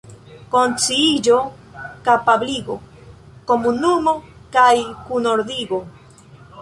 [0.53, 1.35] Konsciiĝo,
[2.07, 2.77] kapabligo,
[3.51, 4.15] komunumo
[4.59, 4.73] kaj
[5.11, 5.83] kunordigo.